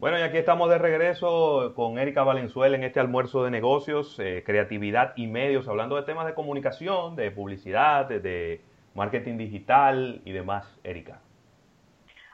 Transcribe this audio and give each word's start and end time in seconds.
Bueno, 0.00 0.18
y 0.18 0.22
aquí 0.22 0.38
estamos 0.38 0.70
de 0.70 0.78
regreso 0.78 1.74
con 1.76 1.98
Erika 1.98 2.22
Valenzuela 2.22 2.74
en 2.74 2.84
este 2.84 3.00
almuerzo 3.00 3.44
de 3.44 3.50
negocios, 3.50 4.18
eh, 4.18 4.42
creatividad 4.46 5.12
y 5.14 5.26
medios, 5.26 5.68
hablando 5.68 5.96
de 5.96 6.04
temas 6.04 6.24
de 6.24 6.32
comunicación, 6.32 7.16
de 7.16 7.30
publicidad, 7.30 8.08
de, 8.08 8.62
marketing 8.94 9.36
digital 9.36 10.22
y 10.24 10.32
demás, 10.32 10.80
Erika. 10.84 11.18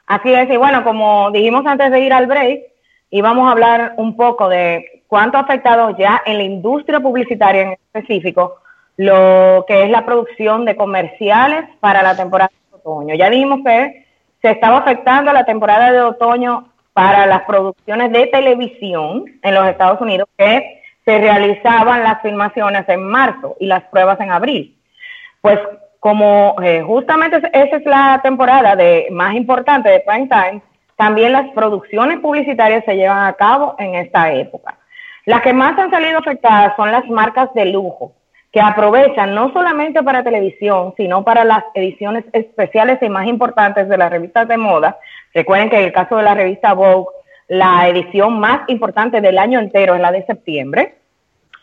Así 0.05 0.31
es, 0.31 0.49
y 0.49 0.55
bueno, 0.55 0.85
como 0.85 1.29
dijimos 1.31 1.65
antes 1.65 1.91
de 1.91 1.99
ir 1.99 2.13
al 2.13 2.27
break, 2.27 2.63
íbamos 3.09 3.45
a 3.49 3.51
hablar 3.51 3.95
un 3.97 4.15
poco 4.15 4.47
de 4.47 5.03
cuánto 5.07 5.37
ha 5.37 5.41
afectado 5.41 5.89
ya 5.97 6.21
en 6.25 6.37
la 6.37 6.43
industria 6.43 7.01
publicitaria 7.01 7.63
en 7.63 7.71
específico 7.73 8.61
lo 8.95 9.65
que 9.67 9.83
es 9.83 9.89
la 9.89 10.05
producción 10.05 10.63
de 10.63 10.77
comerciales 10.77 11.65
para 11.81 12.01
la 12.01 12.15
temporada 12.15 12.49
de 12.71 12.77
otoño. 12.77 13.13
Ya 13.13 13.29
dijimos 13.29 13.59
que 13.65 14.05
se 14.41 14.51
estaba 14.51 14.77
afectando 14.77 15.33
la 15.33 15.45
temporada 15.45 15.91
de 15.91 16.01
otoño 16.01 16.71
para 16.97 17.27
las 17.27 17.43
producciones 17.43 18.11
de 18.11 18.25
televisión 18.25 19.25
en 19.43 19.53
los 19.53 19.67
Estados 19.67 20.01
Unidos 20.01 20.27
que 20.35 20.81
se 21.05 21.19
realizaban 21.19 22.01
las 22.01 22.23
filmaciones 22.23 22.89
en 22.89 23.03
marzo 23.03 23.55
y 23.59 23.67
las 23.67 23.83
pruebas 23.83 24.19
en 24.19 24.31
abril. 24.31 24.75
Pues 25.39 25.59
como 25.99 26.55
eh, 26.63 26.81
justamente 26.81 27.37
esa 27.53 27.77
es 27.77 27.85
la 27.85 28.19
temporada 28.23 28.75
de 28.75 29.09
más 29.11 29.35
importante 29.35 29.89
de 29.89 29.99
prime 29.99 30.27
time, 30.27 30.61
también 30.95 31.33
las 31.33 31.47
producciones 31.51 32.19
publicitarias 32.19 32.83
se 32.83 32.95
llevan 32.95 33.27
a 33.27 33.33
cabo 33.33 33.75
en 33.77 33.93
esta 33.93 34.33
época. 34.33 34.79
Las 35.25 35.43
que 35.43 35.53
más 35.53 35.77
han 35.77 35.91
salido 35.91 36.17
afectadas 36.17 36.75
son 36.77 36.91
las 36.91 37.07
marcas 37.07 37.53
de 37.53 37.65
lujo, 37.65 38.13
que 38.51 38.59
aprovechan 38.59 39.35
no 39.35 39.53
solamente 39.53 40.01
para 40.01 40.23
televisión, 40.23 40.95
sino 40.97 41.23
para 41.23 41.43
las 41.43 41.63
ediciones 41.75 42.25
especiales 42.33 42.97
y 43.03 43.09
más 43.09 43.27
importantes 43.27 43.87
de 43.87 43.97
las 43.99 44.09
revistas 44.09 44.47
de 44.47 44.57
moda. 44.57 44.97
Recuerden 45.33 45.69
que 45.69 45.77
en 45.77 45.85
el 45.85 45.93
caso 45.93 46.17
de 46.17 46.23
la 46.23 46.33
revista 46.33 46.73
Vogue, 46.73 47.07
la 47.47 47.87
edición 47.87 48.39
más 48.39 48.61
importante 48.67 49.21
del 49.21 49.37
año 49.37 49.59
entero 49.59 49.95
es 49.95 50.01
la 50.01 50.11
de 50.11 50.25
septiembre. 50.25 50.95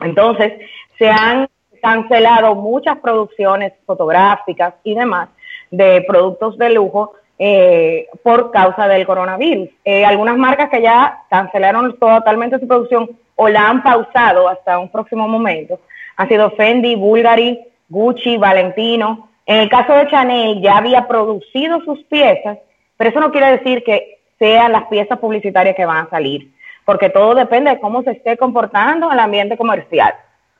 Entonces, 0.00 0.52
se 0.98 1.08
han 1.10 1.48
cancelado 1.82 2.54
muchas 2.54 2.98
producciones 2.98 3.72
fotográficas 3.84 4.74
y 4.84 4.94
demás 4.94 5.28
de 5.70 6.04
productos 6.08 6.56
de 6.56 6.70
lujo 6.70 7.12
eh, 7.38 8.06
por 8.22 8.50
causa 8.50 8.88
del 8.88 9.04
coronavirus. 9.04 9.68
Eh, 9.84 10.04
algunas 10.04 10.36
marcas 10.36 10.70
que 10.70 10.80
ya 10.80 11.24
cancelaron 11.28 11.98
totalmente 11.98 12.58
su 12.58 12.66
producción 12.66 13.10
o 13.36 13.48
la 13.48 13.68
han 13.68 13.82
pausado 13.82 14.48
hasta 14.48 14.78
un 14.78 14.88
próximo 14.88 15.28
momento 15.28 15.78
han 16.16 16.28
sido 16.28 16.50
Fendi, 16.52 16.94
Bulgari, 16.94 17.60
Gucci, 17.88 18.36
Valentino. 18.36 19.28
En 19.46 19.56
el 19.60 19.68
caso 19.68 19.92
de 19.92 20.08
Chanel 20.08 20.60
ya 20.60 20.78
había 20.78 21.06
producido 21.06 21.80
sus 21.82 22.02
piezas, 22.04 22.58
pero 23.04 23.18
eso 23.18 23.20
no 23.20 23.32
quiere 23.32 23.58
decir 23.58 23.84
que 23.84 24.22
sean 24.38 24.72
las 24.72 24.84
piezas 24.84 25.18
publicitarias 25.18 25.76
que 25.76 25.84
van 25.84 26.06
a 26.06 26.08
salir, 26.08 26.50
porque 26.86 27.10
todo 27.10 27.34
depende 27.34 27.70
de 27.70 27.78
cómo 27.78 28.02
se 28.02 28.12
esté 28.12 28.38
comportando 28.38 29.12
el 29.12 29.18
ambiente 29.18 29.58
comercial. 29.58 30.14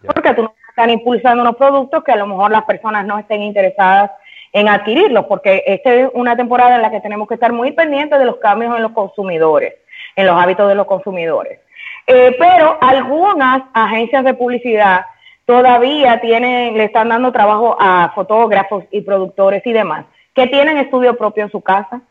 Porque 0.04 0.34
tú 0.34 0.42
no 0.42 0.54
estás 0.68 0.88
impulsando 0.88 1.42
unos 1.42 1.56
productos 1.56 2.04
que 2.04 2.12
a 2.12 2.16
lo 2.16 2.26
mejor 2.26 2.50
las 2.50 2.64
personas 2.64 3.06
no 3.06 3.18
estén 3.18 3.42
interesadas 3.42 4.10
en 4.52 4.68
adquirirlos, 4.68 5.24
porque 5.24 5.64
esta 5.66 5.94
es 5.94 6.10
una 6.12 6.36
temporada 6.36 6.76
en 6.76 6.82
la 6.82 6.90
que 6.90 7.00
tenemos 7.00 7.26
que 7.28 7.34
estar 7.34 7.50
muy 7.50 7.72
pendientes 7.72 8.18
de 8.18 8.26
los 8.26 8.36
cambios 8.36 8.76
en 8.76 8.82
los 8.82 8.92
consumidores, 8.92 9.76
en 10.14 10.26
los 10.26 10.38
hábitos 10.38 10.68
de 10.68 10.74
los 10.74 10.86
consumidores. 10.86 11.60
Eh, 12.06 12.36
pero 12.38 12.76
algunas 12.82 13.62
agencias 13.72 14.22
de 14.22 14.34
publicidad 14.34 15.06
todavía 15.46 16.20
tienen, 16.20 16.76
le 16.76 16.84
están 16.84 17.08
dando 17.08 17.32
trabajo 17.32 17.74
a 17.80 18.12
fotógrafos 18.14 18.84
y 18.90 19.00
productores 19.00 19.66
y 19.66 19.72
demás, 19.72 20.04
que 20.34 20.46
tienen 20.46 20.76
estudio 20.76 21.16
propio 21.16 21.44
en 21.44 21.50
su 21.50 21.62
casa, 21.62 22.02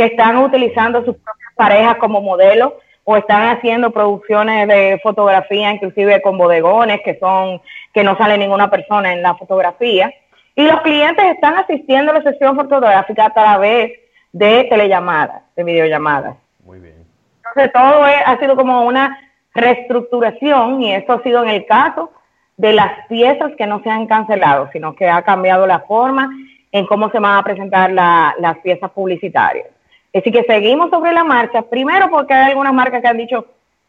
que 0.00 0.06
están 0.06 0.38
utilizando 0.38 1.04
sus 1.04 1.14
propias 1.14 1.54
parejas 1.54 1.96
como 1.96 2.22
modelo 2.22 2.78
o 3.04 3.18
están 3.18 3.54
haciendo 3.54 3.90
producciones 3.90 4.66
de 4.66 4.98
fotografía 5.02 5.72
inclusive 5.72 6.22
con 6.22 6.38
bodegones 6.38 7.02
que 7.04 7.18
son 7.18 7.60
que 7.92 8.02
no 8.02 8.16
sale 8.16 8.38
ninguna 8.38 8.70
persona 8.70 9.12
en 9.12 9.20
la 9.20 9.34
fotografía 9.34 10.10
y 10.56 10.62
los 10.62 10.80
clientes 10.80 11.22
están 11.26 11.56
asistiendo 11.56 12.12
a 12.12 12.14
la 12.14 12.22
sesión 12.22 12.56
fotográfica 12.56 13.26
a 13.26 13.34
través 13.34 13.92
de 14.32 14.64
telellamadas, 14.70 15.42
de 15.54 15.64
videollamadas. 15.64 16.36
Muy 16.64 16.78
bien. 16.78 17.04
Entonces 17.36 17.70
todo 17.70 18.02
ha 18.02 18.38
sido 18.38 18.56
como 18.56 18.86
una 18.86 19.18
reestructuración 19.54 20.80
y 20.80 20.94
eso 20.94 21.12
ha 21.12 21.22
sido 21.22 21.42
en 21.42 21.50
el 21.50 21.66
caso 21.66 22.10
de 22.56 22.72
las 22.72 23.06
piezas 23.06 23.52
que 23.58 23.66
no 23.66 23.82
se 23.82 23.90
han 23.90 24.06
cancelado, 24.06 24.70
sino 24.72 24.96
que 24.96 25.10
ha 25.10 25.20
cambiado 25.20 25.66
la 25.66 25.80
forma 25.80 26.30
en 26.72 26.86
cómo 26.86 27.10
se 27.10 27.18
van 27.18 27.36
a 27.36 27.44
presentar 27.44 27.90
las 27.92 28.58
piezas 28.62 28.90
publicitarias. 28.92 29.66
Así 30.12 30.32
que 30.32 30.42
seguimos 30.44 30.90
sobre 30.90 31.12
la 31.12 31.24
marcha, 31.24 31.62
primero 31.62 32.10
porque 32.10 32.34
hay 32.34 32.50
algunas 32.50 32.72
marcas 32.72 33.00
que 33.00 33.08
han 33.08 33.16
dicho, 33.16 33.46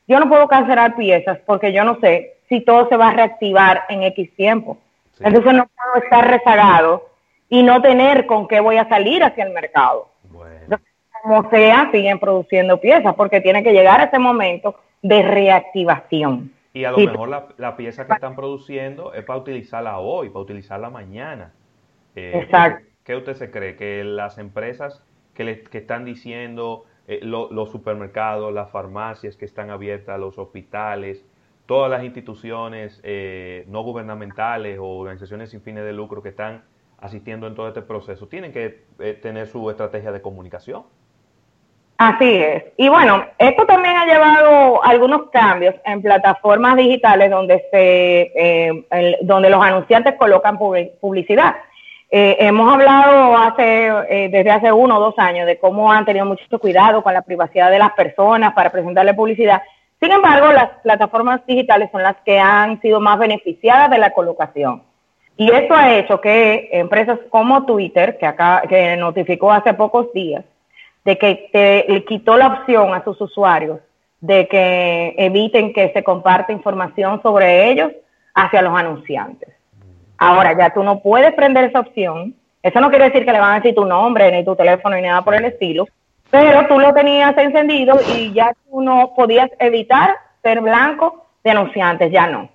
yo 0.07 0.19
no 0.19 0.29
puedo 0.29 0.47
cancelar 0.47 0.95
piezas 0.95 1.39
porque 1.45 1.73
yo 1.73 1.83
no 1.83 1.99
sé 1.99 2.37
si 2.47 2.61
todo 2.61 2.87
se 2.89 2.97
va 2.97 3.09
a 3.09 3.13
reactivar 3.13 3.83
en 3.89 4.03
X 4.03 4.35
tiempo. 4.35 4.77
Entonces 5.19 5.53
no 5.53 5.67
puedo 5.67 6.03
estar 6.03 6.27
rezagado 6.27 7.07
y 7.49 7.63
no 7.63 7.81
tener 7.81 8.25
con 8.25 8.47
qué 8.47 8.59
voy 8.59 8.77
a 8.77 8.87
salir 8.87 9.23
hacia 9.23 9.45
el 9.45 9.53
mercado. 9.53 10.09
como 11.23 11.49
sea, 11.49 11.89
siguen 11.91 12.19
produciendo 12.19 12.79
piezas 12.79 13.13
porque 13.15 13.41
tiene 13.41 13.63
que 13.63 13.73
llegar 13.73 14.01
ese 14.01 14.19
momento 14.19 14.75
de 15.01 15.21
reactivación. 15.21 16.51
Y 16.73 16.85
a 16.85 16.91
lo 16.91 16.97
mejor 16.97 17.29
la, 17.57 17.75
pieza 17.75 18.07
que 18.07 18.13
están 18.13 18.35
produciendo 18.35 19.13
es 19.13 19.23
para 19.25 19.39
utilizarla 19.39 19.99
hoy, 19.99 20.29
para 20.29 20.39
utilizarla 20.39 20.89
mañana. 20.89 21.53
Eh, 22.15 22.41
Exacto. 22.43 22.85
¿Qué 23.03 23.15
usted 23.15 23.33
se 23.33 23.51
cree? 23.51 23.75
Que 23.75 24.03
las 24.03 24.37
empresas 24.37 25.03
que, 25.33 25.43
le, 25.43 25.63
que 25.63 25.79
están 25.79 26.05
diciendo, 26.05 26.85
eh, 27.07 27.19
los 27.23 27.71
supermercados, 27.71 28.53
las 28.53 28.71
farmacias 28.71 29.35
que 29.35 29.45
están 29.45 29.69
abiertas, 29.69 30.19
los 30.19 30.37
hospitales, 30.37 31.25
todas 31.65 31.89
las 31.89 32.03
instituciones 32.03 32.99
eh, 33.03 33.65
no 33.67 33.83
gubernamentales 33.83 34.79
o 34.79 34.85
organizaciones 34.85 35.49
sin 35.49 35.61
fines 35.61 35.83
de 35.83 35.93
lucro 35.93 36.21
que 36.21 36.29
están 36.29 36.63
asistiendo 36.97 37.47
en 37.47 37.55
todo 37.55 37.67
este 37.67 37.81
proceso, 37.81 38.27
tienen 38.27 38.51
que 38.51 38.83
tener 39.21 39.47
su 39.47 39.69
estrategia 39.69 40.11
de 40.11 40.21
comunicación. 40.21 40.83
Así 42.01 42.33
es. 42.33 42.63
Y 42.77 42.89
bueno, 42.89 43.23
esto 43.37 43.63
también 43.67 43.95
ha 43.95 44.07
llevado 44.07 44.83
algunos 44.83 45.29
cambios 45.29 45.75
en 45.85 46.01
plataformas 46.01 46.75
digitales 46.75 47.29
donde 47.29 47.63
se, 47.69 48.31
eh, 48.35 49.17
donde 49.21 49.51
los 49.51 49.63
anunciantes 49.63 50.15
colocan 50.15 50.57
publicidad. 50.57 51.57
Eh, 52.11 52.35
hemos 52.39 52.73
hablado 52.73 53.37
hace, 53.37 53.87
eh, 54.09 54.29
desde 54.29 54.51
hace 54.51 54.71
uno 54.71 54.97
o 54.97 54.99
dos 54.99 55.17
años 55.17 55.47
de 55.47 55.57
cómo 55.57 55.91
han 55.91 56.05
tenido 56.05 56.25
mucho 56.25 56.59
cuidado 56.59 57.01
con 57.01 57.13
la 57.13 57.21
privacidad 57.21 57.71
de 57.71 57.79
las 57.79 57.93
personas 57.93 58.53
para 58.53 58.69
presentarle 58.69 59.13
publicidad. 59.13 59.61
Sin 59.99 60.11
embargo, 60.11 60.51
las 60.51 60.69
plataformas 60.83 61.45
digitales 61.47 61.89
son 61.91 62.03
las 62.03 62.17
que 62.25 62.37
han 62.37 62.81
sido 62.81 62.99
más 62.99 63.17
beneficiadas 63.17 63.89
de 63.89 63.97
la 63.97 64.11
colocación. 64.11 64.83
Y 65.37 65.49
esto 65.49 65.73
ha 65.73 65.95
hecho 65.95 66.19
que 66.19 66.69
empresas 66.73 67.17
como 67.29 67.65
Twitter, 67.65 68.17
que 68.17 68.25
acá, 68.25 68.63
que 68.67 68.97
notificó 68.97 69.51
hace 69.51 69.73
pocos 69.73 70.11
días, 70.13 70.43
de 71.05 71.17
que 71.17 71.85
le 71.87 72.03
quitó 72.03 72.35
la 72.35 72.47
opción 72.47 72.93
a 72.93 73.03
sus 73.03 73.19
usuarios 73.21 73.79
de 74.21 74.47
que 74.47 75.15
eviten 75.17 75.73
que 75.73 75.91
se 75.91 76.03
comparte 76.03 76.53
información 76.53 77.21
sobre 77.21 77.71
ellos 77.71 77.91
hacia 78.33 78.61
los 78.61 78.77
anunciantes. 78.77 79.49
Ahora 80.23 80.55
ya 80.55 80.69
tú 80.69 80.83
no 80.83 80.99
puedes 80.99 81.33
prender 81.33 81.63
esa 81.63 81.79
opción. 81.79 82.35
Eso 82.61 82.79
no 82.79 82.91
quiere 82.91 83.05
decir 83.05 83.25
que 83.25 83.31
le 83.31 83.39
van 83.39 83.53
a 83.53 83.55
decir 83.55 83.73
tu 83.73 83.85
nombre, 83.85 84.31
ni 84.31 84.45
tu 84.45 84.55
teléfono, 84.55 84.95
ni 84.95 85.01
nada 85.01 85.23
por 85.23 85.33
el 85.33 85.45
estilo. 85.45 85.87
Pero 86.29 86.67
tú 86.67 86.77
lo 86.77 86.93
tenías 86.93 87.35
encendido 87.39 87.99
y 88.15 88.31
ya 88.31 88.53
tú 88.69 88.83
no 88.83 89.15
podías 89.15 89.49
evitar 89.57 90.15
ser 90.43 90.61
blanco 90.61 91.25
de 91.43 91.49
anunciantes, 91.49 92.11
ya 92.11 92.27
no. 92.27 92.49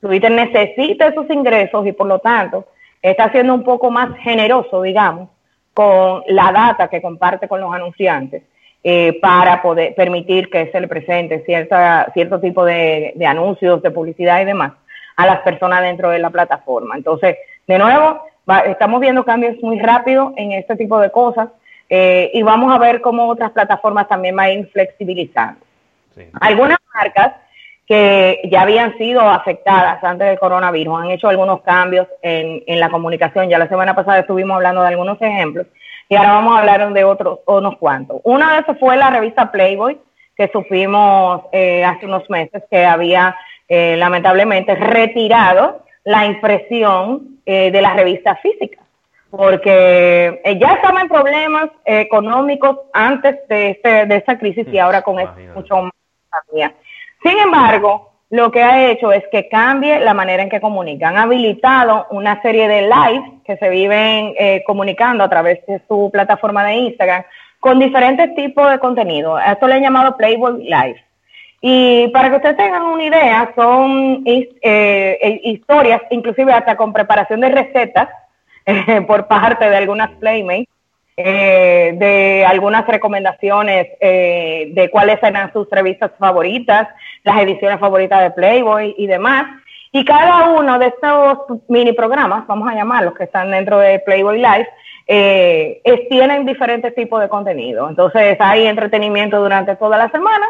Twitter 0.00 0.30
necesita 0.30 1.08
esos 1.08 1.28
ingresos 1.28 1.86
y 1.86 1.92
por 1.92 2.06
lo 2.06 2.20
tanto 2.20 2.64
está 3.02 3.30
siendo 3.32 3.52
un 3.52 3.64
poco 3.64 3.90
más 3.90 4.16
generoso, 4.20 4.80
digamos, 4.80 5.28
con 5.74 6.22
la 6.28 6.52
data 6.52 6.88
que 6.88 7.02
comparte 7.02 7.48
con 7.48 7.60
los 7.60 7.74
anunciantes 7.74 8.44
eh, 8.82 9.18
para 9.20 9.60
poder 9.60 9.94
permitir 9.94 10.48
que 10.48 10.72
se 10.72 10.80
le 10.80 10.88
presente 10.88 11.44
cierta, 11.44 12.10
cierto 12.14 12.40
tipo 12.40 12.64
de, 12.64 13.14
anuncios, 13.26 13.82
de 13.82 13.90
publicidad 13.90 14.40
y 14.40 14.46
demás 14.46 14.72
a 15.16 15.26
las 15.26 15.40
personas 15.40 15.82
dentro 15.82 16.10
de 16.10 16.18
la 16.18 16.30
plataforma. 16.30 16.96
Entonces, 16.96 17.36
de 17.66 17.78
nuevo, 17.78 18.22
estamos 18.66 19.00
viendo 19.00 19.24
cambios 19.24 19.56
muy 19.62 19.78
rápidos 19.78 20.32
en 20.36 20.52
este 20.52 20.76
tipo 20.76 20.98
de 20.98 21.10
cosas 21.10 21.48
eh, 21.88 22.30
y 22.34 22.42
vamos 22.42 22.74
a 22.74 22.78
ver 22.78 23.00
cómo 23.00 23.28
otras 23.28 23.52
plataformas 23.52 24.08
también 24.08 24.36
van 24.36 24.46
a 24.46 24.52
ir 24.52 24.68
flexibilizando. 24.72 25.60
Algunas 26.40 26.78
marcas 26.94 27.32
que 27.86 28.40
ya 28.50 28.62
habían 28.62 28.96
sido 28.96 29.20
afectadas 29.20 30.02
antes 30.02 30.26
del 30.26 30.38
coronavirus, 30.38 31.00
han 31.00 31.10
hecho 31.10 31.28
algunos 31.28 31.60
cambios 31.62 32.06
en, 32.22 32.62
en, 32.66 32.80
la 32.80 32.88
comunicación. 32.88 33.48
Ya 33.48 33.58
la 33.58 33.68
semana 33.68 33.94
pasada 33.94 34.20
estuvimos 34.20 34.56
hablando 34.56 34.80
de 34.80 34.88
algunos 34.88 35.20
ejemplos 35.20 35.66
y 36.08 36.16
ahora 36.16 36.32
vamos 36.32 36.56
a 36.56 36.60
hablar 36.60 36.92
de 36.92 37.04
otros, 37.04 37.40
unos 37.46 37.76
cuantos. 37.76 38.20
Uno 38.24 38.48
de 38.48 38.60
esos 38.60 38.78
fue 38.78 38.96
la 38.96 39.10
revista 39.10 39.50
Playboy, 39.50 39.98
que 40.36 40.48
supimos 40.48 41.42
eh, 41.52 41.84
hace 41.84 42.06
unos 42.06 42.28
meses 42.30 42.62
que 42.70 42.84
había 42.84 43.36
eh, 43.74 43.96
lamentablemente 43.96 44.74
retirado 44.74 45.84
la 46.04 46.26
impresión 46.26 47.40
eh, 47.46 47.70
de 47.70 47.82
la 47.82 47.94
revista 47.94 48.36
física, 48.36 48.80
porque 49.30 50.40
eh, 50.44 50.58
ya 50.58 50.74
estaban 50.74 51.02
en 51.02 51.08
problemas 51.08 51.70
económicos 51.84 52.78
antes 52.92 53.36
de, 53.48 53.70
este, 53.70 54.06
de 54.06 54.16
esta 54.16 54.38
crisis 54.38 54.66
y 54.70 54.78
ahora 54.78 55.02
con 55.02 55.18
esto 55.18 55.34
mucho 55.54 55.82
más 55.82 55.92
Sin 57.22 57.38
embargo, 57.38 58.12
lo 58.30 58.50
que 58.50 58.62
ha 58.62 58.90
hecho 58.90 59.12
es 59.12 59.22
que 59.30 59.48
cambie 59.48 60.00
la 60.00 60.12
manera 60.12 60.42
en 60.42 60.48
que 60.48 60.60
comunican. 60.60 61.16
Han 61.16 61.22
habilitado 61.24 62.06
una 62.10 62.42
serie 62.42 62.66
de 62.66 62.82
lives 62.82 63.30
que 63.44 63.56
se 63.58 63.68
viven 63.68 64.34
eh, 64.38 64.64
comunicando 64.66 65.22
a 65.22 65.28
través 65.28 65.64
de 65.66 65.80
su 65.86 66.10
plataforma 66.12 66.64
de 66.64 66.74
Instagram 66.74 67.22
con 67.60 67.78
diferentes 67.78 68.34
tipos 68.34 68.70
de 68.70 68.78
contenido. 68.78 69.38
Esto 69.38 69.68
le 69.68 69.76
he 69.76 69.80
llamado 69.80 70.16
Playboy 70.16 70.64
Live. 70.64 71.03
Y 71.66 72.08
para 72.08 72.28
que 72.28 72.36
ustedes 72.36 72.58
tengan 72.58 72.82
una 72.82 73.04
idea, 73.04 73.50
son 73.56 74.22
eh, 74.26 74.50
eh, 74.60 75.40
historias, 75.44 76.02
inclusive 76.10 76.52
hasta 76.52 76.76
con 76.76 76.92
preparación 76.92 77.40
de 77.40 77.48
recetas 77.48 78.10
por 79.06 79.26
parte 79.28 79.70
de 79.70 79.74
algunas 79.74 80.10
Playmates, 80.18 80.68
eh, 81.16 81.94
de 81.96 82.44
algunas 82.44 82.86
recomendaciones 82.86 83.86
eh, 83.98 84.72
de 84.74 84.90
cuáles 84.90 85.22
eran 85.22 85.54
sus 85.54 85.66
revistas 85.70 86.10
favoritas, 86.18 86.86
las 87.22 87.38
ediciones 87.38 87.80
favoritas 87.80 88.20
de 88.24 88.30
Playboy 88.32 88.94
y 88.98 89.06
demás. 89.06 89.46
Y 89.90 90.04
cada 90.04 90.50
uno 90.50 90.78
de 90.78 90.88
estos 90.88 91.38
mini 91.68 91.94
programas, 91.94 92.46
vamos 92.46 92.68
a 92.68 92.74
llamarlos, 92.74 93.14
que 93.14 93.24
están 93.24 93.50
dentro 93.50 93.78
de 93.78 94.00
Playboy 94.00 94.36
Live, 94.36 94.68
eh, 95.06 95.80
tienen 96.10 96.44
diferentes 96.44 96.94
tipos 96.94 97.22
de 97.22 97.30
contenido. 97.30 97.88
Entonces 97.88 98.36
hay 98.38 98.66
entretenimiento 98.66 99.40
durante 99.40 99.76
toda 99.76 99.96
la 99.96 100.10
semana 100.10 100.46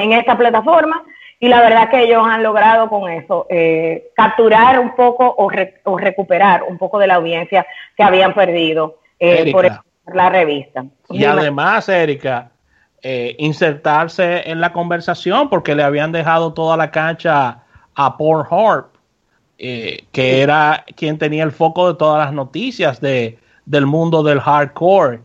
en 0.00 0.12
esta 0.12 0.36
plataforma 0.36 1.04
y 1.38 1.48
la 1.48 1.60
verdad 1.60 1.90
que 1.90 2.04
ellos 2.04 2.22
han 2.24 2.42
logrado 2.42 2.88
con 2.88 3.10
eso 3.10 3.46
eh, 3.50 4.10
capturar 4.14 4.78
un 4.80 4.94
poco 4.94 5.26
o, 5.26 5.50
o 5.84 5.98
recuperar 5.98 6.62
un 6.62 6.78
poco 6.78 6.98
de 6.98 7.06
la 7.06 7.16
audiencia 7.16 7.66
que 7.96 8.02
habían 8.02 8.34
perdido 8.34 8.98
eh, 9.18 9.52
por 9.52 9.66
la 10.14 10.30
revista. 10.30 10.84
Y 11.10 11.24
además, 11.24 11.88
Erika, 11.88 12.50
eh, 13.02 13.36
insertarse 13.38 14.50
en 14.50 14.60
la 14.60 14.72
conversación 14.72 15.48
porque 15.48 15.74
le 15.74 15.82
habían 15.82 16.12
dejado 16.12 16.52
toda 16.52 16.76
la 16.76 16.90
cancha 16.90 17.62
a 17.94 18.16
Pornhub, 18.16 18.86
eh, 19.58 20.04
que 20.12 20.42
era 20.42 20.84
quien 20.96 21.18
tenía 21.18 21.44
el 21.44 21.52
foco 21.52 21.92
de 21.92 21.98
todas 21.98 22.24
las 22.26 22.34
noticias 22.34 23.00
de, 23.00 23.38
del 23.64 23.86
mundo 23.86 24.22
del 24.22 24.40
hardcore. 24.40 25.20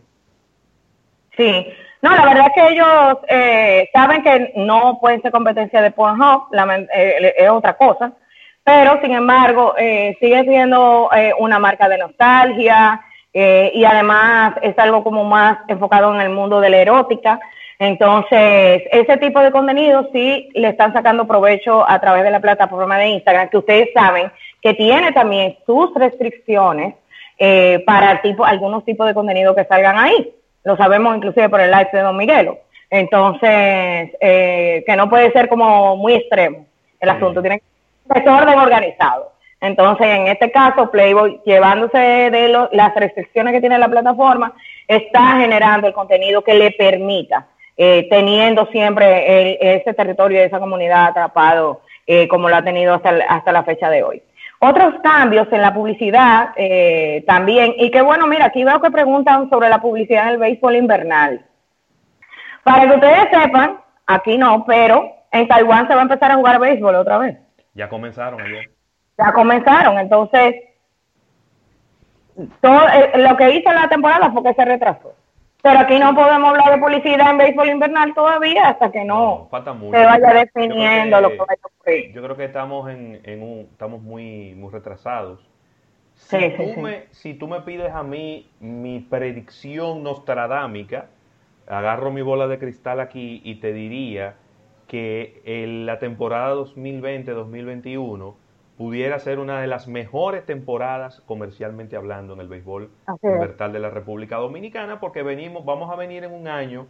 Sí, 1.36 1.66
no, 2.02 2.16
la 2.16 2.24
verdad 2.26 2.46
es 2.48 2.52
que 2.54 2.72
ellos 2.72 3.18
eh, 3.28 3.90
saben 3.94 4.22
que 4.22 4.52
no 4.56 4.98
pueden 5.00 5.22
ser 5.22 5.32
competencia 5.32 5.80
de 5.80 5.90
Pornhub, 5.90 6.48
es 6.92 7.50
otra 7.50 7.74
cosa, 7.74 8.12
pero 8.64 9.00
sin 9.00 9.12
embargo 9.12 9.74
sigue 9.78 10.44
siendo 10.44 11.08
una 11.38 11.58
marca 11.58 11.88
de 11.88 11.98
nostalgia, 11.98 13.00
eh, 13.34 13.72
y 13.74 13.84
además 13.84 14.54
es 14.60 14.78
algo 14.78 15.02
como 15.02 15.24
más 15.24 15.58
enfocado 15.68 16.14
en 16.14 16.20
el 16.20 16.30
mundo 16.30 16.60
de 16.60 16.70
la 16.70 16.78
erótica. 16.78 17.40
Entonces, 17.78 18.82
ese 18.92 19.16
tipo 19.16 19.40
de 19.40 19.50
contenido 19.50 20.08
sí 20.12 20.48
le 20.54 20.68
están 20.68 20.92
sacando 20.92 21.26
provecho 21.26 21.88
a 21.88 22.00
través 22.00 22.22
de 22.22 22.30
la 22.30 22.40
plataforma 22.40 22.98
de 22.98 23.08
Instagram, 23.08 23.48
que 23.48 23.58
ustedes 23.58 23.88
saben 23.94 24.30
que 24.60 24.74
tiene 24.74 25.10
también 25.12 25.56
sus 25.66 25.92
restricciones 25.94 26.94
eh, 27.38 27.82
para 27.86 28.20
tipo, 28.22 28.44
algunos 28.44 28.84
tipos 28.84 29.06
de 29.06 29.14
contenido 29.14 29.54
que 29.54 29.64
salgan 29.64 29.98
ahí. 29.98 30.32
Lo 30.64 30.76
sabemos 30.76 31.16
inclusive 31.16 31.48
por 31.48 31.60
el 31.60 31.70
live 31.70 31.88
de 31.92 32.00
Don 32.00 32.16
Miguelo. 32.16 32.58
Entonces, 32.90 34.10
eh, 34.20 34.84
que 34.86 34.96
no 34.96 35.08
puede 35.08 35.32
ser 35.32 35.48
como 35.48 35.96
muy 35.96 36.14
extremo 36.14 36.66
el 37.00 37.08
asunto, 37.08 37.40
tiene 37.40 37.60
que 37.60 38.20
ser 38.20 38.28
orden 38.28 38.58
organizado. 38.58 39.32
Entonces, 39.60 40.06
en 40.06 40.26
este 40.26 40.50
caso, 40.50 40.90
Playboy, 40.90 41.40
llevándose 41.44 41.98
de 41.98 42.68
las 42.72 42.94
restricciones 42.94 43.52
que 43.52 43.60
tiene 43.60 43.78
la 43.78 43.88
plataforma, 43.88 44.52
está 44.86 45.38
generando 45.38 45.86
el 45.86 45.94
contenido 45.94 46.42
que 46.42 46.54
le 46.54 46.72
permita, 46.72 47.46
eh, 47.76 48.06
teniendo 48.10 48.66
siempre 48.66 49.76
ese 49.76 49.94
territorio 49.94 50.42
y 50.42 50.46
esa 50.46 50.60
comunidad 50.60 51.06
atrapado 51.06 51.80
eh, 52.06 52.26
como 52.26 52.48
lo 52.48 52.56
ha 52.56 52.62
tenido 52.62 52.94
hasta, 52.94 53.10
hasta 53.28 53.52
la 53.52 53.62
fecha 53.62 53.88
de 53.88 54.02
hoy. 54.02 54.22
Otros 54.64 54.94
cambios 55.02 55.48
en 55.50 55.60
la 55.60 55.74
publicidad 55.74 56.50
eh, 56.56 57.24
también, 57.26 57.74
y 57.78 57.90
que 57.90 58.00
bueno, 58.00 58.26
mira, 58.28 58.46
aquí 58.46 58.62
veo 58.62 58.80
que 58.80 58.90
preguntan 58.90 59.50
sobre 59.50 59.68
la 59.68 59.80
publicidad 59.80 60.26
del 60.26 60.38
béisbol 60.38 60.76
invernal. 60.76 61.44
Para 62.62 62.88
que 62.88 62.94
ustedes 62.94 63.28
sepan, 63.32 63.78
aquí 64.06 64.38
no, 64.38 64.64
pero 64.64 65.10
en 65.32 65.48
Taiwán 65.48 65.88
se 65.88 65.94
va 65.94 66.00
a 66.00 66.04
empezar 66.04 66.30
a 66.30 66.36
jugar 66.36 66.60
béisbol 66.60 66.94
otra 66.94 67.18
vez. 67.18 67.38
Ya 67.74 67.88
comenzaron 67.88 68.40
ayer 68.40 68.70
ya 69.18 69.32
comenzaron. 69.32 69.98
Entonces, 69.98 70.54
todo 72.60 72.88
eh, 72.88 73.12
lo 73.16 73.36
que 73.36 73.50
hizo 73.56 73.72
la 73.72 73.88
temporada 73.88 74.30
fue 74.30 74.42
que 74.42 74.54
se 74.54 74.64
retrasó. 74.64 75.14
Pero 75.62 75.78
aquí 75.78 75.98
no 75.98 76.12
podemos 76.14 76.50
hablar 76.50 76.74
de 76.74 76.78
publicidad 76.78 77.30
en 77.30 77.38
béisbol 77.38 77.68
invernal 77.68 78.12
todavía 78.14 78.70
hasta 78.70 78.90
que 78.90 79.04
no, 79.04 79.48
se 79.50 80.04
vaya 80.04 80.32
definiendo 80.34 81.20
lo 81.20 81.30
que 81.30 81.36
vaya 81.36 81.60
a 81.62 81.66
ocurrir. 81.66 82.12
Yo 82.12 82.22
creo 82.22 82.36
que 82.36 82.44
estamos 82.46 82.90
en, 82.90 83.20
en 83.22 83.42
un, 83.42 83.68
estamos 83.70 84.02
muy, 84.02 84.56
muy 84.56 84.72
retrasados. 84.72 85.40
Si, 86.14 86.50
tú 86.50 86.80
Me, 86.80 87.04
si 87.10 87.34
tú 87.34 87.46
me 87.46 87.60
pides 87.60 87.92
a 87.92 88.02
mí 88.02 88.50
mi 88.58 89.00
predicción 89.00 90.02
nostradámica, 90.02 91.06
agarro 91.68 92.10
mi 92.10 92.22
bola 92.22 92.48
de 92.48 92.58
cristal 92.58 92.98
aquí 93.00 93.40
y 93.44 93.56
te 93.56 93.72
diría 93.72 94.34
que 94.88 95.42
en 95.44 95.86
la 95.86 96.00
temporada 96.00 96.54
2020-2021 96.56 98.34
pudiera 98.76 99.18
ser 99.18 99.38
una 99.38 99.60
de 99.60 99.66
las 99.66 99.86
mejores 99.86 100.46
temporadas 100.46 101.22
comercialmente 101.26 101.96
hablando 101.96 102.34
en 102.34 102.40
el 102.40 102.48
béisbol 102.48 102.90
universal 103.20 103.72
de 103.72 103.80
la 103.80 103.90
República 103.90 104.36
Dominicana, 104.36 104.98
porque 104.98 105.22
venimos, 105.22 105.64
vamos 105.64 105.90
a 105.90 105.96
venir 105.96 106.24
en 106.24 106.32
un 106.32 106.48
año 106.48 106.86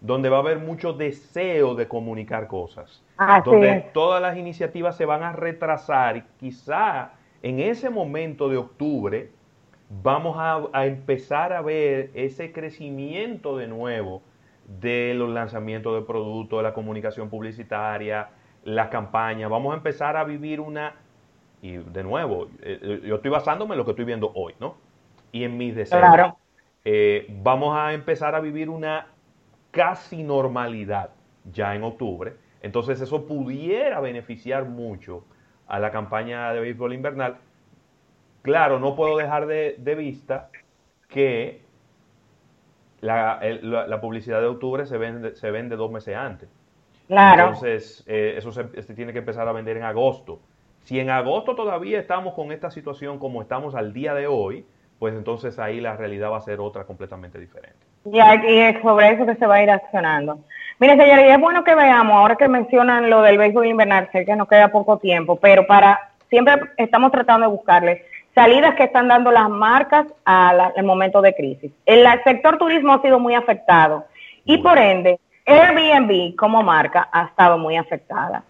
donde 0.00 0.28
va 0.28 0.38
a 0.38 0.40
haber 0.40 0.58
mucho 0.58 0.92
deseo 0.92 1.74
de 1.74 1.86
comunicar 1.86 2.46
cosas, 2.46 3.02
donde 3.44 3.90
todas 3.92 4.20
las 4.20 4.36
iniciativas 4.36 4.96
se 4.96 5.04
van 5.04 5.22
a 5.22 5.32
retrasar 5.32 6.16
y 6.16 6.24
quizá 6.38 7.12
en 7.42 7.60
ese 7.60 7.90
momento 7.90 8.48
de 8.48 8.56
octubre 8.56 9.30
vamos 9.88 10.36
a, 10.38 10.62
a 10.72 10.86
empezar 10.86 11.52
a 11.52 11.60
ver 11.60 12.10
ese 12.14 12.52
crecimiento 12.52 13.56
de 13.56 13.66
nuevo 13.68 14.22
de 14.80 15.14
los 15.14 15.28
lanzamientos 15.28 15.94
de 15.94 16.06
productos, 16.06 16.60
de 16.60 16.62
la 16.62 16.74
comunicación 16.74 17.28
publicitaria, 17.28 18.30
las 18.64 18.88
campañas, 18.88 19.50
vamos 19.50 19.72
a 19.72 19.76
empezar 19.76 20.16
a 20.16 20.24
vivir 20.24 20.60
una 20.60 20.94
y 21.62 21.76
de 21.76 22.02
nuevo, 22.02 22.46
eh, 22.62 22.78
eh, 22.82 23.00
yo 23.04 23.16
estoy 23.16 23.30
basándome 23.30 23.74
en 23.74 23.78
lo 23.78 23.84
que 23.84 23.90
estoy 23.90 24.06
viendo 24.06 24.32
hoy, 24.34 24.54
¿no? 24.58 24.76
Y 25.32 25.44
en 25.44 25.56
mis 25.56 25.74
deseos. 25.74 26.34
Eh, 26.84 27.26
vamos 27.42 27.76
a 27.76 27.92
empezar 27.92 28.34
a 28.34 28.40
vivir 28.40 28.70
una 28.70 29.08
casi 29.70 30.22
normalidad 30.22 31.10
ya 31.52 31.74
en 31.74 31.84
octubre. 31.84 32.34
Entonces 32.62 33.00
eso 33.00 33.26
pudiera 33.26 34.00
beneficiar 34.00 34.64
mucho 34.64 35.24
a 35.66 35.78
la 35.78 35.90
campaña 35.90 36.52
de 36.52 36.60
béisbol 36.60 36.94
invernal. 36.94 37.36
Claro, 38.42 38.80
no 38.80 38.96
puedo 38.96 39.18
dejar 39.18 39.46
de, 39.46 39.94
vista 39.96 40.48
que 41.08 41.62
la, 43.02 43.38
la, 43.62 44.00
publicidad 44.00 44.40
de 44.40 44.46
octubre 44.46 44.86
se 44.86 44.96
vende, 44.96 45.36
se 45.36 45.50
vende 45.50 45.76
dos 45.76 45.90
meses 45.90 46.16
antes. 46.16 46.48
Claro. 47.06 47.42
Entonces, 47.42 48.02
eso 48.06 48.52
se, 48.52 48.82
se, 48.82 48.94
tiene 48.94 49.12
que 49.12 49.18
empezar 49.18 49.46
a 49.46 49.52
vender 49.52 49.76
en 49.76 49.82
agosto. 49.82 50.40
Si 50.84 50.98
en 50.98 51.10
agosto 51.10 51.54
todavía 51.54 51.98
estamos 51.98 52.34
con 52.34 52.52
esta 52.52 52.70
situación 52.70 53.18
como 53.18 53.42
estamos 53.42 53.74
al 53.74 53.92
día 53.92 54.14
de 54.14 54.26
hoy, 54.26 54.64
pues 54.98 55.14
entonces 55.14 55.58
ahí 55.58 55.80
la 55.80 55.96
realidad 55.96 56.30
va 56.30 56.36
a 56.36 56.42
ser 56.42 56.60
otra 56.60 56.84
completamente 56.84 57.38
diferente. 57.38 57.78
Y, 58.04 58.18
es 58.18 58.80
sobre 58.82 59.10
eso 59.10 59.26
que 59.26 59.34
se 59.34 59.46
va 59.46 59.56
a 59.56 59.62
ir 59.62 59.70
accionando. 59.70 60.38
Mire, 60.78 60.96
señores, 60.96 61.26
y 61.26 61.30
es 61.30 61.40
bueno 61.40 61.64
que 61.64 61.74
veamos, 61.74 62.14
ahora 62.14 62.36
que 62.36 62.48
mencionan 62.48 63.10
lo 63.10 63.22
del 63.22 63.38
béisbol 63.38 63.66
invernal, 63.66 64.08
sé 64.12 64.24
que 64.24 64.36
nos 64.36 64.48
queda 64.48 64.68
poco 64.68 64.98
tiempo, 64.98 65.36
pero 65.36 65.66
para 65.66 66.10
siempre 66.28 66.54
estamos 66.76 67.12
tratando 67.12 67.46
de 67.46 67.52
buscarle 67.52 68.04
salidas 68.34 68.74
que 68.74 68.84
están 68.84 69.08
dando 69.08 69.30
las 69.30 69.48
marcas 69.48 70.06
al 70.24 70.84
momento 70.84 71.20
de 71.20 71.34
crisis. 71.34 71.72
El, 71.84 72.06
el 72.06 72.22
sector 72.22 72.58
turismo 72.58 72.94
ha 72.94 73.02
sido 73.02 73.18
muy 73.18 73.34
afectado 73.34 74.04
y 74.44 74.58
por 74.58 74.78
ende 74.78 75.18
Airbnb 75.46 76.36
como 76.36 76.62
marca 76.62 77.08
ha 77.12 77.24
estado 77.24 77.58
muy 77.58 77.76
afectada. 77.76 78.44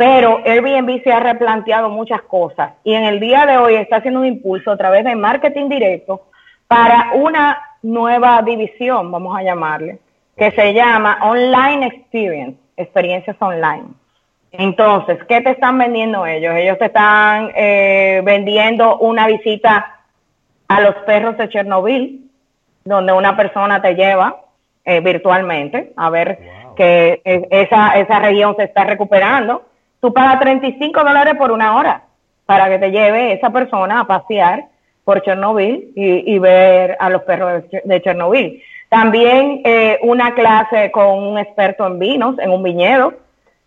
Pero 0.00 0.40
Airbnb 0.46 1.02
se 1.02 1.12
ha 1.12 1.20
replanteado 1.20 1.90
muchas 1.90 2.22
cosas 2.22 2.72
y 2.84 2.94
en 2.94 3.04
el 3.04 3.20
día 3.20 3.44
de 3.44 3.58
hoy 3.58 3.74
está 3.74 3.96
haciendo 3.96 4.20
un 4.20 4.26
impulso 4.26 4.70
a 4.70 4.76
través 4.78 5.04
de 5.04 5.14
marketing 5.14 5.68
directo 5.68 6.22
para 6.66 7.10
una 7.16 7.60
nueva 7.82 8.40
división, 8.40 9.12
vamos 9.12 9.36
a 9.36 9.42
llamarle, 9.42 9.98
que 10.38 10.52
se 10.52 10.72
llama 10.72 11.18
Online 11.20 11.88
Experience, 11.88 12.58
experiencias 12.78 13.36
online. 13.40 13.88
Entonces, 14.52 15.18
¿qué 15.28 15.42
te 15.42 15.50
están 15.50 15.76
vendiendo 15.76 16.24
ellos? 16.24 16.54
Ellos 16.56 16.78
te 16.78 16.86
están 16.86 17.52
eh, 17.54 18.22
vendiendo 18.24 18.96
una 19.00 19.26
visita 19.26 20.00
a 20.66 20.80
los 20.80 20.94
perros 21.04 21.36
de 21.36 21.50
Chernobyl, 21.50 22.24
donde 22.86 23.12
una 23.12 23.36
persona 23.36 23.82
te 23.82 23.94
lleva 23.94 24.44
eh, 24.82 25.00
virtualmente 25.00 25.92
a 25.94 26.08
ver 26.08 26.38
que 26.74 27.20
eh, 27.22 27.48
esa, 27.50 27.98
esa 27.98 28.18
región 28.20 28.56
se 28.56 28.64
está 28.64 28.84
recuperando 28.84 29.66
Tú 30.00 30.12
pagas 30.12 30.40
35 30.40 31.04
dólares 31.04 31.34
por 31.36 31.52
una 31.52 31.76
hora 31.76 32.04
para 32.46 32.68
que 32.68 32.78
te 32.78 32.90
lleve 32.90 33.32
esa 33.32 33.50
persona 33.50 34.00
a 34.00 34.06
pasear 34.06 34.64
por 35.04 35.22
Chernobyl 35.22 35.92
y, 35.94 36.38
ver 36.38 36.96
a 37.00 37.10
los 37.10 37.22
perros 37.22 37.64
de, 37.84 38.02
Chernobyl. 38.02 38.62
También 38.88 39.60
eh, 39.64 39.98
una 40.02 40.34
clase 40.34 40.90
con 40.90 41.18
un 41.18 41.38
experto 41.38 41.86
en 41.86 41.98
vinos, 41.98 42.38
en 42.38 42.50
un 42.50 42.62
viñedo. 42.62 43.14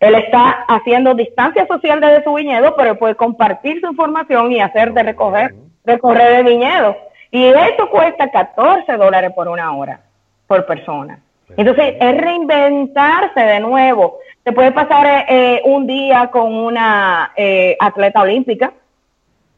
Él 0.00 0.14
está 0.16 0.64
haciendo 0.68 1.14
distancia 1.14 1.66
social 1.66 2.00
desde 2.00 2.24
su 2.24 2.34
viñedo, 2.34 2.74
pero 2.76 2.98
puede 2.98 3.14
compartir 3.14 3.80
su 3.80 3.86
información 3.86 4.52
y 4.52 4.60
hacer 4.60 4.92
de 4.92 5.02
recoger, 5.02 5.54
recorrer 5.84 6.40
el 6.40 6.44
viñedo. 6.44 6.96
Y 7.30 7.44
esto 7.46 7.88
cuesta 7.90 8.30
14 8.30 8.96
dólares 8.96 9.32
por 9.34 9.48
una 9.48 9.74
hora, 9.74 10.00
por 10.46 10.66
persona. 10.66 11.18
Entonces, 11.56 11.94
es 12.00 12.16
reinventarse 12.16 13.40
de 13.40 13.60
nuevo. 13.60 14.18
Se 14.44 14.52
puede 14.52 14.72
pasar 14.72 15.24
eh, 15.26 15.62
un 15.64 15.86
día 15.86 16.30
con 16.30 16.54
una 16.54 17.32
eh, 17.34 17.78
atleta 17.80 18.20
olímpica 18.20 18.74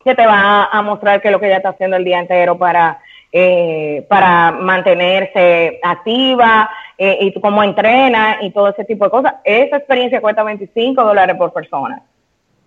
que 0.05 0.15
te 0.15 0.25
va 0.25 0.67
a 0.67 0.81
mostrar 0.83 1.21
qué 1.21 1.27
es 1.27 1.33
lo 1.33 1.41
que 1.41 1.47
ella 1.47 1.57
está 1.57 1.71
haciendo 1.71 1.97
el 1.97 2.05
día 2.05 2.21
entero 2.21 2.57
para, 2.57 3.01
eh, 3.33 4.07
para 4.09 4.53
mantenerse 4.53 5.81
activa 5.83 6.71
y 6.99 7.39
cómo 7.41 7.63
entrena 7.63 8.39
y 8.41 8.53
todo 8.53 8.69
ese 8.69 8.85
tipo 8.85 9.05
de 9.05 9.11
cosas. 9.11 9.35
Esa 9.45 9.79
experiencia 9.79 10.21
cuesta 10.21 10.45
25 10.45 11.03
dólares 11.03 11.37
por 11.37 11.53
persona. 11.53 12.01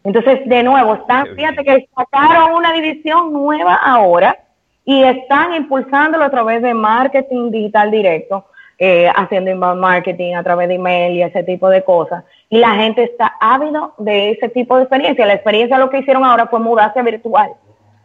Entonces, 0.04 0.42
de 0.46 0.62
nuevo, 0.62 0.96
están, 0.96 1.36
fíjate 1.36 1.64
que 1.64 1.90
sacaron 1.96 2.54
una 2.54 2.74
división 2.74 3.32
nueva 3.32 3.76
ahora 3.76 4.38
y 4.84 5.02
están 5.04 5.54
impulsándolo 5.54 6.26
a 6.26 6.30
través 6.30 6.62
de 6.62 6.74
marketing 6.74 7.50
digital 7.50 7.90
directo 7.90 8.46
eh, 8.82 9.12
haciendo 9.14 9.52
inbound 9.52 9.82
marketing 9.82 10.36
a 10.36 10.44
través 10.44 10.70
de 10.70 10.76
email 10.76 11.14
y 11.14 11.22
ese 11.22 11.44
tipo 11.44 11.68
de 11.68 11.84
cosas. 11.84 12.24
Y 12.50 12.60
la 12.60 12.76
gente 12.76 13.04
está 13.04 13.36
ávido 13.42 13.94
de 13.98 14.32
ese 14.32 14.48
tipo 14.48 14.78
de 14.78 14.84
experiencia. 14.84 15.26
La 15.26 15.34
experiencia 15.34 15.78
lo 15.78 15.90
que 15.90 16.00
hicieron 16.00 16.24
ahora 16.24 16.48
fue 16.48 16.62
mudarse 16.62 17.04
virtual. 17.04 17.52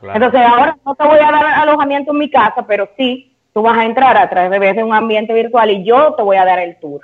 Entonces 0.02 0.40
ahora 0.40 0.76
no 0.84 0.96
te 0.96 1.04
voy 1.04 1.18
a 1.20 1.30
dar 1.30 1.46
alojamiento 1.46 2.10
en 2.10 2.18
mi 2.18 2.28
casa, 2.28 2.66
pero 2.66 2.88
sí, 2.96 3.32
tú 3.52 3.62
vas 3.62 3.78
a 3.78 3.84
entrar 3.84 4.16
a 4.16 4.28
través 4.28 4.74
de 4.74 4.82
un 4.82 4.92
ambiente 4.92 5.32
virtual 5.32 5.70
y 5.70 5.84
yo 5.84 6.14
te 6.14 6.22
voy 6.22 6.36
a 6.36 6.44
dar 6.44 6.58
el 6.58 6.76
tour. 6.80 7.00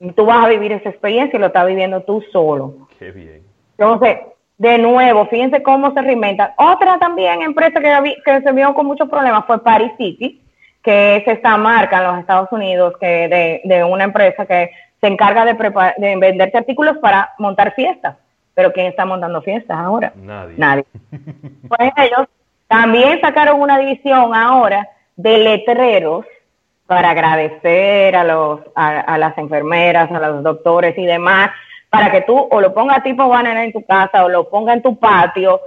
Y 0.00 0.10
tú 0.10 0.26
vas 0.26 0.44
a 0.44 0.48
vivir 0.48 0.72
esa 0.72 0.88
experiencia 0.88 1.36
y 1.36 1.40
lo 1.40 1.46
estás 1.46 1.66
viviendo 1.66 2.02
tú 2.02 2.22
solo. 2.32 2.88
Qué 2.98 3.12
bien. 3.12 3.42
Entonces, 3.78 4.18
de 4.58 4.78
nuevo, 4.78 5.26
fíjense 5.26 5.62
cómo 5.62 5.94
se 5.94 6.02
reinventa. 6.02 6.54
Otra 6.58 6.98
también 6.98 7.40
empresa 7.40 7.80
que, 7.80 8.16
que 8.24 8.42
se 8.42 8.52
vio 8.52 8.74
con 8.74 8.86
muchos 8.86 9.08
problemas 9.08 9.46
fue 9.46 9.62
Paris 9.62 9.92
City 9.96 10.39
que 10.82 11.16
es 11.16 11.28
esta 11.28 11.56
marca 11.56 11.98
en 11.98 12.04
los 12.04 12.18
Estados 12.18 12.50
Unidos 12.52 12.94
que 13.00 13.60
de, 13.64 13.84
una 13.84 14.04
empresa 14.04 14.46
que 14.46 14.70
se 15.00 15.06
encarga 15.06 15.44
de, 15.44 15.54
de 15.98 16.16
venderte 16.16 16.58
artículos 16.58 16.98
para 16.98 17.32
montar 17.38 17.74
fiestas. 17.74 18.16
Pero 18.54 18.72
¿quién 18.72 18.86
está 18.86 19.04
montando 19.04 19.40
fiestas 19.42 19.78
ahora? 19.78 20.12
Nadie. 20.16 20.54
Nadie. 20.56 20.84
Pues 21.68 21.92
ellos 21.98 22.26
también 22.66 23.20
sacaron 23.20 23.60
una 23.60 23.78
división 23.78 24.34
ahora 24.34 24.88
de 25.16 25.38
letreros 25.38 26.26
para 26.86 27.10
agradecer 27.10 28.16
a, 28.16 28.24
los, 28.24 28.60
a, 28.74 29.16
las 29.16 29.38
enfermeras, 29.38 30.10
a 30.10 30.18
los 30.18 30.42
doctores 30.42 30.98
y 30.98 31.06
demás, 31.06 31.50
para 31.88 32.10
que 32.10 32.22
tú 32.22 32.48
o 32.50 32.60
lo 32.60 32.74
pongas 32.74 33.04
tipo 33.04 33.28
banner 33.28 33.56
en 33.58 33.72
tu 33.72 33.84
casa 33.84 34.24
o 34.24 34.28
lo 34.28 34.48
pongas 34.48 34.76
en 34.76 34.82
tu 34.82 34.98
patio 34.98 35.60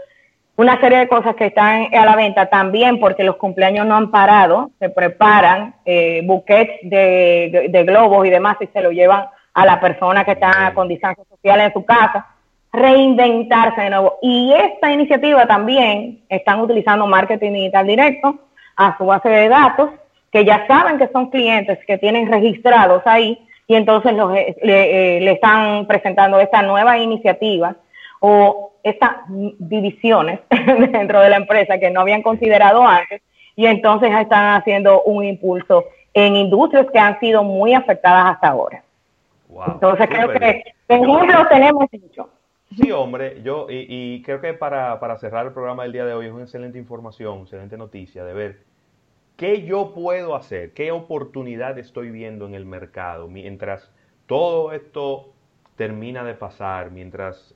una 0.56 0.80
serie 0.80 1.00
de 1.00 1.08
cosas 1.08 1.36
que 1.36 1.48
están 1.48 1.94
a 1.94 2.06
la 2.06 2.16
venta 2.16 2.46
también 2.48 3.00
porque 3.00 3.24
los 3.24 3.38
cumpleaños 3.38 3.88
no 3.88 3.96
han 3.96 4.12
parado, 4.12 4.70
se 4.80 4.90
preparan 4.90 5.76
eh, 5.84 6.22
buquets 6.26 6.74
de, 6.84 7.84
globos 7.88 8.26
y 8.28 8.30
demás 8.30 8.58
y 8.62 8.68
se 8.68 8.82
lo 8.82 8.92
llevan 8.92 9.26
a 9.54 9.66
la 9.66 9.80
persona 9.80 10.24
que 10.24 10.34
está 10.34 10.72
con 10.76 10.88
distancia 10.88 11.24
social 11.26 11.60
en 11.60 11.74
su 11.74 11.84
casa, 11.84 12.28
reinventarse 12.72 13.82
de 13.82 13.90
nuevo. 13.90 14.18
Y 14.22 14.54
esta 14.54 14.92
iniciativa 14.92 15.46
también 15.48 16.22
están 16.30 16.60
utilizando 16.60 17.08
marketing 17.08 17.54
digital 17.54 17.88
directo 17.88 18.40
a 18.76 18.96
su 18.98 19.06
base 19.06 19.30
de 19.30 19.50
datos, 19.50 19.90
que 20.32 20.46
ya 20.46 20.66
saben 20.68 20.98
que 20.98 21.08
son 21.10 21.30
clientes 21.30 21.80
que 21.86 21.98
tienen 21.98 22.32
registrados 22.32 23.02
ahí 23.06 23.40
y 23.68 23.76
entonces 23.76 24.14
los, 24.14 24.36
eh, 24.36 24.56
le, 24.62 25.18
eh, 25.18 25.22
le 25.22 25.32
están 25.32 25.88
presentando 25.88 26.40
esta 26.40 26.62
nueva 26.62 26.98
iniciativa 26.98 27.76
o 28.20 28.73
estas 28.84 29.12
divisiones 29.28 30.42
dentro 30.92 31.22
de 31.22 31.30
la 31.30 31.38
empresa 31.38 31.80
que 31.80 31.90
no 31.90 32.02
habían 32.02 32.22
considerado 32.22 32.86
antes 32.86 33.22
y 33.56 33.66
entonces 33.66 34.12
están 34.16 34.56
haciendo 34.56 35.02
un 35.04 35.24
impulso 35.24 35.86
en 36.14 36.36
industrias 36.36 36.88
que 36.92 37.00
han 37.00 37.20
sido 37.20 37.44
muy 37.44 37.74
afectadas 37.74 38.36
hasta 38.36 38.50
ahora. 38.50 38.84
entonces 39.68 40.08
creo 40.08 40.30
que 40.30 40.64
ejemplos 40.88 41.50
tenemos 41.50 41.86
mucho. 41.92 42.30
Sí, 42.76 42.92
hombre, 42.92 43.42
yo 43.44 43.68
y, 43.70 44.22
creo 44.24 44.42
que 44.42 44.54
para, 44.54 45.00
para, 45.00 45.18
cerrar 45.18 45.46
el 45.46 45.54
programa 45.54 45.84
del 45.84 45.92
día 45.92 46.06
de 46.06 46.14
hoy 46.14 46.26
es 46.26 46.32
una 46.32 46.44
excelente 46.44 46.80
información, 46.80 47.42
excelente 47.42 47.78
noticia 47.78 48.24
de 48.24 48.34
ver 48.34 48.58
qué 49.38 49.64
yo 49.64 49.94
puedo 49.94 50.36
hacer, 50.36 50.74
qué 50.74 50.92
oportunidad 50.92 51.78
estoy 51.78 52.10
viendo 52.10 52.48
en 52.48 52.56
el 52.56 52.66
mercado 52.66 53.28
mientras 53.28 53.92
todo 54.26 54.72
esto 54.72 55.33
termina 55.76 56.24
de 56.24 56.36
pasar, 56.36 56.92
mientras 56.92 57.54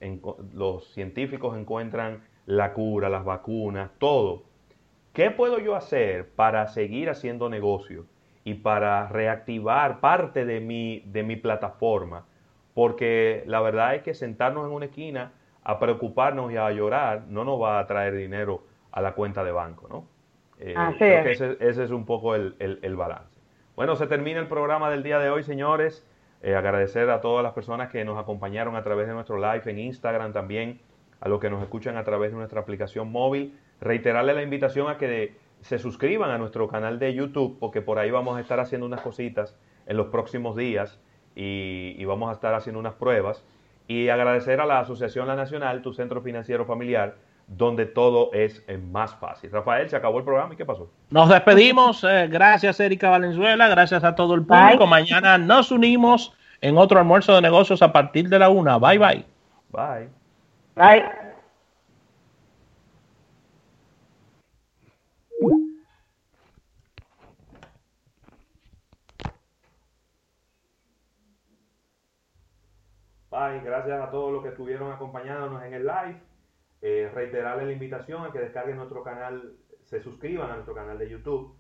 los 0.54 0.92
científicos 0.94 1.58
encuentran 1.58 2.24
la 2.46 2.74
cura, 2.74 3.10
las 3.10 3.24
vacunas, 3.24 3.92
todo. 4.00 4.44
¿Qué 5.14 5.32
puedo 5.32 5.60
yo 5.60 5.76
hacer 5.76 6.30
para 6.30 6.68
seguir 6.68 7.10
haciendo 7.10 7.50
negocio 7.50 8.06
y 8.44 8.56
para 8.56 9.08
reactivar 9.10 10.00
parte 10.00 10.46
de 10.46 10.60
mi, 10.60 11.02
de 11.06 11.24
mi 11.24 11.36
plataforma? 11.36 12.26
Porque 12.74 13.44
la 13.48 13.60
verdad 13.62 13.96
es 13.96 14.04
que 14.04 14.14
sentarnos 14.14 14.66
en 14.66 14.72
una 14.72 14.86
esquina 14.86 15.34
a 15.64 15.80
preocuparnos 15.80 16.52
y 16.52 16.58
a 16.58 16.72
llorar 16.72 17.26
no 17.28 17.44
nos 17.44 17.62
va 17.62 17.80
a 17.80 17.88
traer 17.88 18.16
dinero 18.16 18.64
a 18.92 19.02
la 19.02 19.14
cuenta 19.14 19.44
de 19.44 19.52
banco, 19.52 19.88
¿no? 19.90 20.06
Eh, 20.60 20.74
creo 20.98 21.24
que 21.24 21.32
ese, 21.32 21.58
ese, 21.60 21.84
es 21.84 21.92
un 21.92 22.06
poco 22.06 22.34
el, 22.34 22.56
el 22.60 22.96
balance. 22.96 23.38
Bueno, 23.76 23.96
se 23.96 24.08
termina 24.08 24.40
el 24.40 24.48
programa 24.48 24.90
del 24.90 25.04
día 25.04 25.20
de 25.20 25.30
hoy, 25.30 25.44
señores. 25.44 26.07
Eh, 26.42 26.56
agradecer 26.56 27.10
a 27.10 27.22
todas 27.22 27.44
las 27.44 27.54
personas 27.54 27.90
que 27.90 28.06
nos 28.06 28.18
acompañaron 28.18 28.76
a 28.76 28.84
través 28.84 29.08
de 29.08 29.14
nuestro 29.14 29.38
live 29.38 29.64
en 29.66 29.80
Instagram 29.80 30.34
también, 30.34 30.80
a 31.20 31.30
los 31.30 31.40
que 31.40 31.50
nos 31.50 31.62
escuchan 31.64 31.98
a 31.98 32.04
través 32.04 32.32
de 32.32 32.38
nuestra 32.38 32.62
aplicación 32.62 33.12
móvil. 33.12 33.58
Reiterarle 33.82 34.34
la 34.34 34.44
invitación 34.44 34.90
a 34.90 34.98
que 34.98 35.36
se 35.62 35.80
suscriban 35.80 36.30
a 36.30 36.38
nuestro 36.38 36.68
canal 36.68 37.00
de 37.00 37.14
YouTube, 37.14 37.58
porque 37.60 37.82
por 37.82 38.00
ahí 38.00 38.12
vamos 38.12 38.38
a 38.38 38.42
estar 38.42 38.60
haciendo 38.60 38.86
unas 38.86 39.02
cositas 39.02 39.58
en 39.88 39.98
los 39.98 40.08
próximos 40.08 40.56
días 40.56 41.00
y, 41.36 42.04
vamos 42.06 42.30
a 42.30 42.34
estar 42.34 42.54
haciendo 42.54 42.80
unas 42.80 42.94
pruebas. 42.94 43.44
Y 43.88 44.10
agradecer 44.10 44.60
a 44.60 44.66
la 44.66 44.80
Asociación 44.80 45.28
La 45.28 45.36
Nacional, 45.36 45.82
tu 45.82 45.94
centro 45.94 46.22
financiero 46.22 46.66
familiar, 46.66 47.16
donde 47.48 47.86
todo 47.86 48.30
es 48.34 48.62
más 48.92 49.16
fácil. 49.16 49.50
Rafael, 49.52 49.90
se 49.90 49.96
acabó 49.96 50.20
el 50.20 50.26
programa 50.26 50.54
y 50.54 50.58
qué 50.58 50.66
pasó. 50.66 50.92
Nos 51.10 51.30
despedimos. 51.30 52.04
Eh, 52.04 52.28
gracias, 52.28 52.80
Erika 52.80 53.10
Valenzuela. 53.10 53.70
Gracias 53.70 54.04
a 54.04 54.16
todo 54.16 54.36
el 54.36 54.46
público. 54.46 54.86
Mañana 54.86 55.38
nos 55.38 55.72
unimos 55.72 56.34
en 56.62 56.78
otro 56.78 57.00
almuerzo 57.00 57.36
de 57.36 57.42
negocios 57.42 57.82
a 57.82 57.92
partir 57.92 58.28
de 58.28 58.40
la 58.40 58.50
una. 58.50 58.78
Bye, 58.78 58.98
bye. 58.98 59.26
Bye. 59.72 60.10
Bye. 60.76 61.04
Bye. 73.30 73.62
Gracias 73.64 74.02
a 74.02 74.10
todos 74.10 74.34
los 74.34 74.44
que 74.44 74.50
estuvieron 74.50 74.92
acompañándonos 74.92 75.64
en 75.64 75.74
el 75.74 75.86
live. 75.86 76.22
Eh, 76.82 77.10
reiterarle 77.14 77.66
la 77.66 77.72
invitación 77.72 78.24
a 78.24 78.32
que 78.32 78.40
descarguen 78.40 78.78
nuestro 78.78 79.04
canal, 79.04 79.56
se 79.84 80.02
suscriban 80.02 80.52
a 80.52 80.56
nuestro 80.56 80.76
canal 80.76 80.98
de 80.98 81.10
YouTube, 81.10 81.56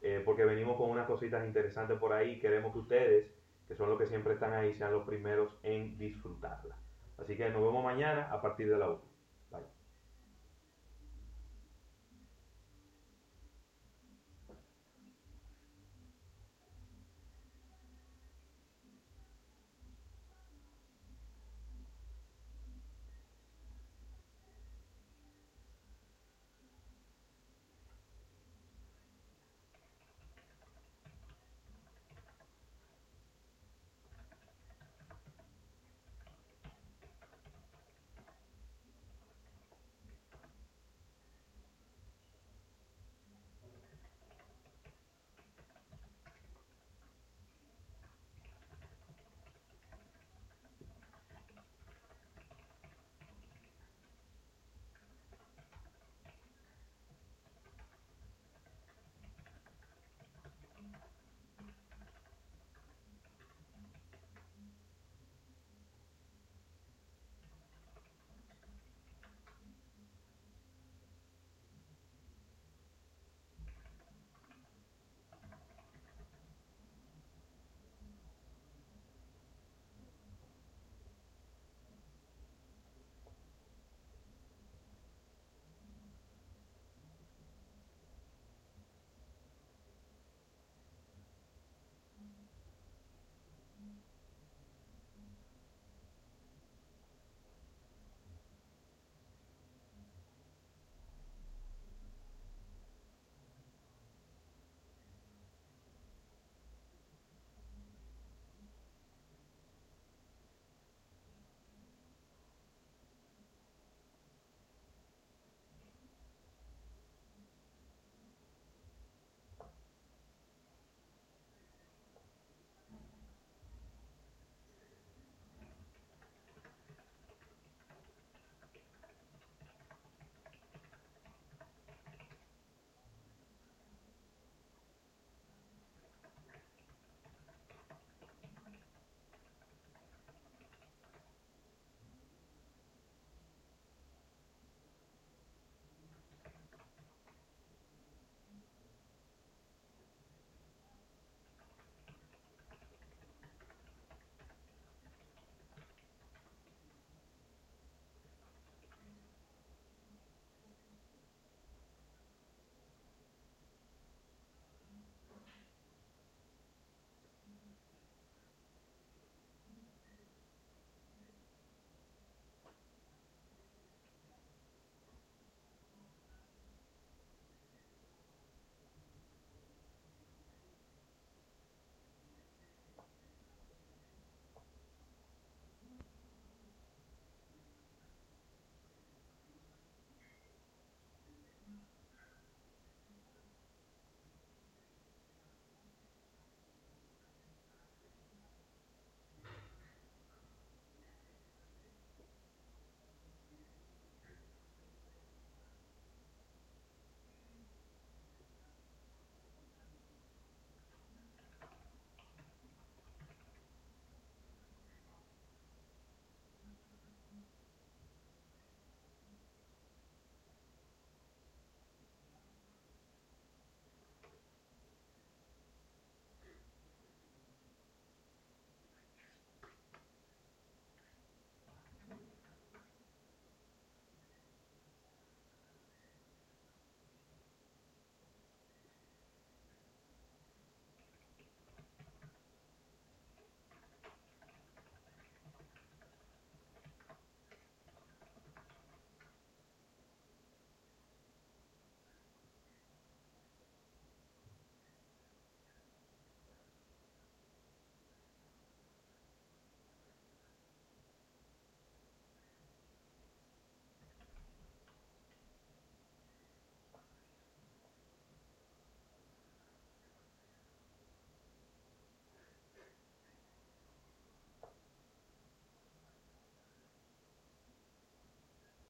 eh, 0.00 0.22
porque 0.24 0.44
venimos 0.44 0.76
con 0.76 0.90
unas 0.90 1.06
cositas 1.06 1.46
interesantes 1.46 1.98
por 1.98 2.12
ahí. 2.12 2.40
Queremos 2.40 2.72
que 2.72 2.78
ustedes, 2.78 3.30
que 3.68 3.74
son 3.74 3.88
los 3.90 3.98
que 3.98 4.06
siempre 4.06 4.34
están 4.34 4.52
ahí, 4.52 4.74
sean 4.74 4.92
los 4.92 5.04
primeros 5.04 5.56
en 5.62 5.98
disfrutarla. 5.98 6.76
Así 7.18 7.36
que 7.36 7.48
nos 7.50 7.62
vemos 7.62 7.84
mañana 7.84 8.28
a 8.32 8.40
partir 8.40 8.68
de 8.68 8.78
la 8.78 8.88
1. 8.88 9.11